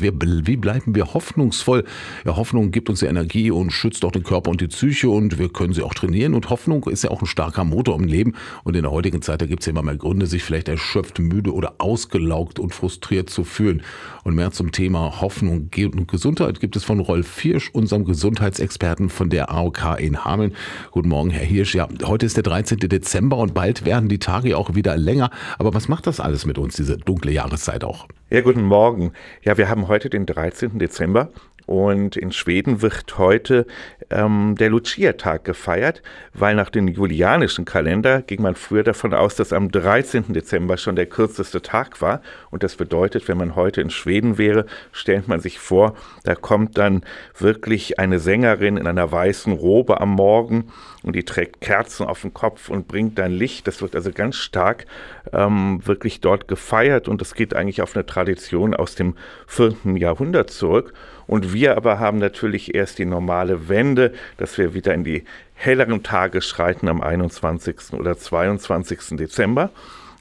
Wie 0.00 0.12
bleiben 0.56 0.94
wir 0.94 1.12
hoffnungsvoll? 1.12 1.82
Ja, 2.24 2.36
Hoffnung 2.36 2.70
gibt 2.70 2.88
uns 2.88 3.00
ja 3.00 3.08
Energie 3.08 3.50
und 3.50 3.72
schützt 3.72 4.04
auch 4.04 4.12
den 4.12 4.22
Körper 4.22 4.52
und 4.52 4.60
die 4.60 4.68
Psyche 4.68 5.10
und 5.10 5.40
wir 5.40 5.48
können 5.48 5.72
sie 5.72 5.82
auch 5.82 5.92
trainieren. 5.92 6.34
Und 6.34 6.50
Hoffnung 6.50 6.88
ist 6.88 7.02
ja 7.02 7.10
auch 7.10 7.20
ein 7.20 7.26
starker 7.26 7.64
Motor 7.64 7.96
im 7.96 8.04
Leben. 8.04 8.34
Und 8.62 8.76
in 8.76 8.82
der 8.82 8.92
heutigen 8.92 9.22
Zeit, 9.22 9.42
da 9.42 9.46
gibt 9.46 9.62
es 9.62 9.66
ja 9.66 9.72
immer 9.72 9.82
mehr 9.82 9.96
Gründe, 9.96 10.26
sich 10.26 10.44
vielleicht 10.44 10.68
erschöpft, 10.68 11.18
müde 11.18 11.52
oder 11.52 11.74
ausgelaugt 11.78 12.60
und 12.60 12.72
frustriert 12.76 13.28
zu 13.28 13.42
fühlen. 13.42 13.82
Und 14.22 14.36
mehr 14.36 14.52
zum 14.52 14.70
Thema 14.70 15.20
Hoffnung 15.20 15.68
und 15.76 16.06
Gesundheit 16.08 16.60
gibt 16.60 16.76
es 16.76 16.84
von 16.84 17.00
Rolf 17.00 17.40
Hirsch, 17.40 17.68
unserem 17.72 18.04
Gesundheitsexperten 18.04 19.08
von 19.08 19.30
der 19.30 19.50
AOK 19.50 19.98
in 19.98 20.24
Hameln. 20.24 20.54
Guten 20.92 21.08
Morgen, 21.08 21.30
Herr 21.30 21.44
Hirsch. 21.44 21.74
Ja, 21.74 21.88
heute 22.04 22.24
ist 22.24 22.36
der 22.36 22.44
13. 22.44 22.78
Dezember 22.78 23.38
und 23.38 23.52
bald 23.52 23.84
werden 23.84 24.08
die 24.08 24.20
Tage 24.20 24.56
auch 24.58 24.76
wieder 24.76 24.96
länger. 24.96 25.32
Aber 25.58 25.74
was 25.74 25.88
macht 25.88 26.06
das 26.06 26.20
alles 26.20 26.46
mit 26.46 26.56
uns, 26.56 26.76
diese 26.76 26.98
dunkle 26.98 27.32
Jahreszeit 27.32 27.82
auch? 27.82 28.06
Ja, 28.30 28.42
guten 28.42 28.62
Morgen. 28.62 29.12
Ja, 29.42 29.56
wir 29.56 29.70
haben 29.70 29.87
heute 29.88 30.10
den 30.10 30.26
13. 30.26 30.78
Dezember 30.78 31.30
und 31.68 32.16
in 32.16 32.32
Schweden 32.32 32.80
wird 32.80 33.18
heute 33.18 33.66
ähm, 34.08 34.54
der 34.58 34.70
Lucia-Tag 34.70 35.44
gefeiert, 35.44 36.00
weil 36.32 36.54
nach 36.54 36.70
dem 36.70 36.88
julianischen 36.88 37.66
Kalender 37.66 38.22
ging 38.22 38.40
man 38.40 38.54
früher 38.54 38.84
davon 38.84 39.12
aus, 39.12 39.34
dass 39.34 39.52
am 39.52 39.70
13. 39.70 40.32
Dezember 40.32 40.78
schon 40.78 40.96
der 40.96 41.04
kürzeste 41.04 41.60
Tag 41.60 42.00
war. 42.00 42.22
Und 42.50 42.62
das 42.62 42.76
bedeutet, 42.76 43.28
wenn 43.28 43.36
man 43.36 43.54
heute 43.54 43.82
in 43.82 43.90
Schweden 43.90 44.38
wäre, 44.38 44.64
stellt 44.92 45.28
man 45.28 45.40
sich 45.40 45.58
vor, 45.58 45.94
da 46.24 46.34
kommt 46.34 46.78
dann 46.78 47.04
wirklich 47.36 47.98
eine 47.98 48.18
Sängerin 48.18 48.78
in 48.78 48.86
einer 48.86 49.12
weißen 49.12 49.52
Robe 49.52 50.00
am 50.00 50.12
Morgen 50.12 50.72
und 51.02 51.16
die 51.16 51.24
trägt 51.24 51.60
Kerzen 51.60 52.06
auf 52.06 52.22
dem 52.22 52.32
Kopf 52.32 52.70
und 52.70 52.88
bringt 52.88 53.18
dann 53.18 53.32
Licht. 53.32 53.66
Das 53.66 53.82
wird 53.82 53.94
also 53.94 54.10
ganz 54.10 54.36
stark 54.36 54.86
ähm, 55.34 55.80
wirklich 55.84 56.22
dort 56.22 56.48
gefeiert 56.48 57.08
und 57.08 57.20
das 57.20 57.34
geht 57.34 57.52
eigentlich 57.52 57.82
auf 57.82 57.94
eine 57.94 58.06
Tradition 58.06 58.74
aus 58.74 58.94
dem 58.94 59.16
4. 59.48 59.74
Jahrhundert 59.96 60.48
zurück. 60.48 60.94
Und 61.26 61.52
wir 61.52 61.57
aber 61.66 61.98
haben 61.98 62.18
natürlich 62.18 62.74
erst 62.74 62.98
die 62.98 63.04
normale 63.04 63.68
Wende, 63.68 64.12
dass 64.36 64.56
wir 64.58 64.74
wieder 64.74 64.94
in 64.94 65.02
die 65.02 65.24
helleren 65.54 66.02
Tage 66.02 66.40
schreiten 66.40 66.88
am 66.88 67.00
21. 67.00 67.92
oder 67.92 68.16
22. 68.16 69.16
Dezember. 69.16 69.70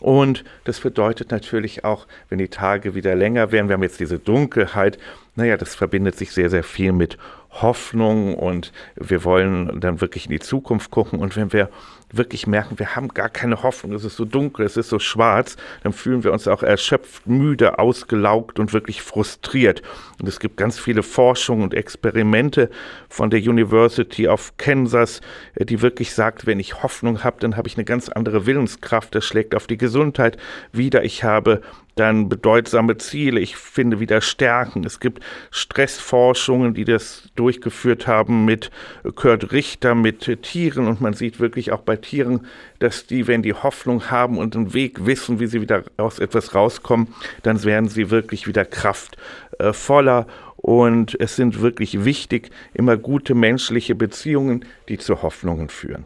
Und 0.00 0.44
das 0.64 0.80
bedeutet 0.80 1.30
natürlich 1.30 1.84
auch, 1.84 2.06
wenn 2.28 2.38
die 2.38 2.48
Tage 2.48 2.94
wieder 2.94 3.14
länger 3.14 3.50
werden, 3.52 3.68
wir 3.68 3.74
haben 3.74 3.82
jetzt 3.82 4.00
diese 4.00 4.18
Dunkelheit, 4.18 4.98
naja, 5.38 5.56
das 5.56 5.76
verbindet 5.76 6.16
sich 6.16 6.32
sehr, 6.32 6.50
sehr 6.50 6.64
viel 6.64 6.90
mit 6.90 7.16
Hoffnung 7.50 8.34
und 8.34 8.72
wir 8.96 9.22
wollen 9.22 9.80
dann 9.80 10.00
wirklich 10.00 10.26
in 10.26 10.32
die 10.32 10.40
Zukunft 10.40 10.90
gucken. 10.90 11.20
Und 11.20 11.36
wenn 11.36 11.52
wir 11.52 11.70
wirklich 12.12 12.48
merken, 12.48 12.78
wir 12.80 12.96
haben 12.96 13.08
gar 13.08 13.28
keine 13.28 13.62
Hoffnung, 13.62 13.92
es 13.92 14.04
ist 14.04 14.16
so 14.16 14.24
dunkel, 14.24 14.66
es 14.66 14.76
ist 14.76 14.88
so 14.88 14.98
schwarz, 14.98 15.56
dann 15.84 15.92
fühlen 15.92 16.24
wir 16.24 16.32
uns 16.32 16.48
auch 16.48 16.64
erschöpft, 16.64 17.28
müde, 17.28 17.78
ausgelaugt 17.78 18.58
und 18.58 18.72
wirklich 18.72 19.00
frustriert. 19.00 19.82
Und 20.20 20.28
es 20.28 20.40
gibt 20.40 20.56
ganz 20.56 20.78
viele 20.78 21.04
Forschungen 21.04 21.62
und 21.62 21.74
Experimente 21.74 22.68
von 23.08 23.30
der 23.30 23.40
University 23.40 24.26
of 24.26 24.54
Kansas, 24.56 25.20
äh, 25.54 25.64
die 25.64 25.82
wirklich 25.82 26.14
sagt, 26.14 26.46
wenn 26.46 26.58
ich 26.58 26.82
Hoffnung 26.82 27.22
habe, 27.22 27.36
dann 27.40 27.56
habe 27.56 27.68
ich 27.68 27.76
eine 27.76 27.84
ganz 27.84 28.08
andere 28.08 28.44
Willenskraft, 28.44 29.14
das 29.14 29.24
schlägt 29.24 29.54
auf 29.54 29.68
die 29.68 29.78
Gesundheit 29.78 30.36
wieder. 30.72 31.04
Ich 31.04 31.22
habe 31.22 31.62
dann 31.98 32.28
bedeutsame 32.28 32.96
Ziele, 32.96 33.40
ich 33.40 33.56
finde 33.56 34.00
wieder 34.00 34.20
Stärken. 34.20 34.84
Es 34.84 35.00
gibt 35.00 35.22
Stressforschungen, 35.50 36.74
die 36.74 36.84
das 36.84 37.28
durchgeführt 37.34 38.06
haben 38.06 38.44
mit 38.44 38.70
Kurt 39.14 39.52
Richter, 39.52 39.94
mit 39.94 40.42
Tieren 40.42 40.86
und 40.86 41.00
man 41.00 41.14
sieht 41.14 41.40
wirklich 41.40 41.72
auch 41.72 41.80
bei 41.80 41.96
Tieren, 41.96 42.46
dass 42.78 43.06
die, 43.06 43.26
wenn 43.26 43.42
die 43.42 43.54
Hoffnung 43.54 44.10
haben 44.10 44.38
und 44.38 44.56
einen 44.56 44.74
Weg 44.74 45.06
wissen, 45.06 45.40
wie 45.40 45.46
sie 45.46 45.60
wieder 45.60 45.84
aus 45.96 46.18
etwas 46.18 46.54
rauskommen, 46.54 47.08
dann 47.42 47.62
werden 47.64 47.88
sie 47.88 48.10
wirklich 48.10 48.46
wieder 48.46 48.64
kraftvoller 48.64 50.26
und 50.56 51.18
es 51.20 51.36
sind 51.36 51.60
wirklich 51.60 52.04
wichtig, 52.04 52.50
immer 52.74 52.96
gute 52.96 53.34
menschliche 53.34 53.94
Beziehungen, 53.94 54.64
die 54.88 54.98
zu 54.98 55.22
Hoffnungen 55.22 55.68
führen. 55.68 56.04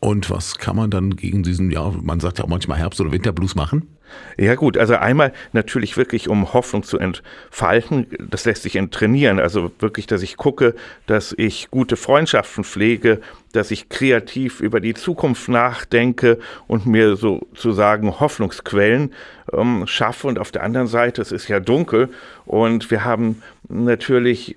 Und 0.00 0.28
was 0.30 0.58
kann 0.58 0.76
man 0.76 0.90
dann 0.90 1.16
gegen 1.16 1.42
diesen, 1.42 1.70
ja, 1.70 1.90
man 2.02 2.20
sagt 2.20 2.38
ja 2.38 2.44
auch 2.44 2.48
manchmal 2.48 2.78
Herbst- 2.78 3.00
oder 3.00 3.12
Winterblues 3.12 3.54
machen? 3.54 3.95
Ja 4.36 4.54
gut, 4.54 4.76
also 4.76 4.96
einmal 4.96 5.32
natürlich 5.52 5.96
wirklich, 5.96 6.28
um 6.28 6.52
Hoffnung 6.52 6.82
zu 6.82 6.98
entfalten, 6.98 8.06
das 8.18 8.44
lässt 8.44 8.62
sich 8.62 8.78
trainieren. 8.90 9.38
Also 9.40 9.70
wirklich, 9.78 10.06
dass 10.06 10.22
ich 10.22 10.36
gucke, 10.36 10.74
dass 11.06 11.34
ich 11.36 11.70
gute 11.70 11.96
Freundschaften 11.96 12.64
pflege, 12.64 13.20
dass 13.52 13.70
ich 13.70 13.88
kreativ 13.88 14.60
über 14.60 14.80
die 14.80 14.94
Zukunft 14.94 15.48
nachdenke 15.48 16.38
und 16.66 16.86
mir 16.86 17.16
sozusagen 17.16 18.20
Hoffnungsquellen 18.20 19.14
ähm, 19.52 19.86
schaffe. 19.86 20.26
Und 20.26 20.38
auf 20.38 20.52
der 20.52 20.62
anderen 20.62 20.86
Seite, 20.86 21.22
es 21.22 21.32
ist 21.32 21.48
ja 21.48 21.60
dunkel 21.60 22.10
und 22.44 22.90
wir 22.90 23.04
haben 23.04 23.42
natürlich, 23.68 24.56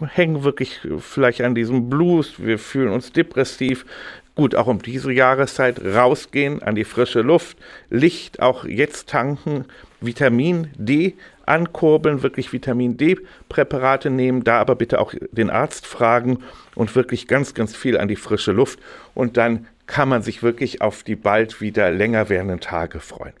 hängen 0.00 0.42
wirklich 0.42 0.80
vielleicht 0.98 1.42
an 1.42 1.54
diesem 1.54 1.90
Blues, 1.90 2.34
wir 2.38 2.58
fühlen 2.58 2.88
uns 2.88 3.12
depressiv, 3.12 3.84
Gut, 4.34 4.54
auch 4.54 4.68
um 4.68 4.80
diese 4.80 5.12
Jahreszeit 5.12 5.84
rausgehen 5.84 6.62
an 6.62 6.74
die 6.74 6.84
frische 6.84 7.20
Luft, 7.20 7.58
Licht 7.90 8.40
auch 8.40 8.64
jetzt 8.64 9.08
tanken, 9.08 9.64
Vitamin 10.00 10.68
D 10.76 11.14
ankurbeln, 11.46 12.22
wirklich 12.22 12.52
Vitamin 12.52 12.96
D-Präparate 12.96 14.08
nehmen, 14.08 14.44
da 14.44 14.60
aber 14.60 14.76
bitte 14.76 15.00
auch 15.00 15.12
den 15.32 15.50
Arzt 15.50 15.84
fragen 15.84 16.38
und 16.74 16.94
wirklich 16.94 17.26
ganz, 17.26 17.54
ganz 17.54 17.74
viel 17.74 17.98
an 17.98 18.08
die 18.08 18.16
frische 18.16 18.52
Luft. 18.52 18.78
Und 19.14 19.36
dann 19.36 19.66
kann 19.86 20.08
man 20.08 20.22
sich 20.22 20.42
wirklich 20.42 20.80
auf 20.80 21.02
die 21.02 21.16
bald 21.16 21.60
wieder 21.60 21.90
länger 21.90 22.28
werdenden 22.28 22.60
Tage 22.60 23.00
freuen. 23.00 23.32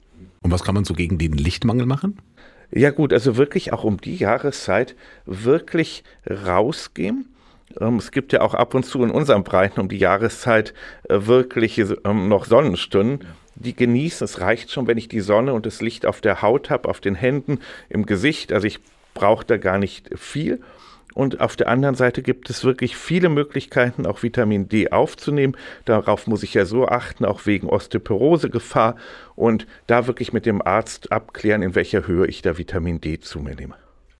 Und 0.42 0.50
was 0.50 0.64
kann 0.64 0.74
man 0.74 0.84
so 0.84 0.94
gegen 0.94 1.18
den 1.18 1.34
Lichtmangel 1.34 1.86
machen? 1.86 2.18
Ja 2.72 2.90
gut, 2.90 3.12
also 3.12 3.36
wirklich 3.36 3.72
auch 3.72 3.84
um 3.84 4.00
die 4.00 4.16
Jahreszeit 4.16 4.96
wirklich 5.26 6.02
rausgehen 6.28 7.26
es 7.78 8.10
gibt 8.10 8.32
ja 8.32 8.40
auch 8.40 8.54
ab 8.54 8.74
und 8.74 8.84
zu 8.84 9.02
in 9.04 9.10
unseren 9.10 9.44
Breiten 9.44 9.80
um 9.80 9.88
die 9.88 9.98
Jahreszeit 9.98 10.74
äh, 11.08 11.26
wirkliche 11.26 11.98
ähm, 12.04 12.28
noch 12.28 12.46
Sonnenstunden. 12.46 13.26
Die 13.54 13.74
genießen. 13.74 14.24
Es 14.24 14.40
reicht 14.40 14.70
schon, 14.70 14.86
wenn 14.86 14.98
ich 14.98 15.08
die 15.08 15.20
Sonne 15.20 15.52
und 15.52 15.66
das 15.66 15.82
Licht 15.82 16.06
auf 16.06 16.20
der 16.20 16.40
Haut 16.40 16.70
habe, 16.70 16.88
auf 16.88 17.00
den 17.00 17.14
Händen, 17.14 17.58
im 17.88 18.06
Gesicht. 18.06 18.52
Also 18.52 18.66
ich 18.66 18.80
brauche 19.12 19.44
da 19.44 19.56
gar 19.56 19.78
nicht 19.78 20.10
viel. 20.18 20.60
Und 21.14 21.40
auf 21.40 21.56
der 21.56 21.68
anderen 21.68 21.96
Seite 21.96 22.22
gibt 22.22 22.48
es 22.50 22.64
wirklich 22.64 22.96
viele 22.96 23.28
Möglichkeiten, 23.28 24.06
auch 24.06 24.22
Vitamin 24.22 24.68
D 24.68 24.90
aufzunehmen. 24.90 25.56
Darauf 25.84 26.26
muss 26.26 26.42
ich 26.42 26.54
ja 26.54 26.64
so 26.64 26.86
achten, 26.86 27.24
auch 27.24 27.46
wegen 27.46 27.68
Osteoporosegefahr. 27.68 28.96
Und 29.34 29.66
da 29.86 30.06
wirklich 30.06 30.32
mit 30.32 30.46
dem 30.46 30.62
Arzt 30.62 31.12
abklären, 31.12 31.62
in 31.62 31.74
welcher 31.74 32.06
Höhe 32.06 32.26
ich 32.26 32.42
da 32.42 32.56
Vitamin 32.56 33.00
D 33.00 33.18
zu 33.18 33.40
mir 33.40 33.56
nehme. 33.56 33.74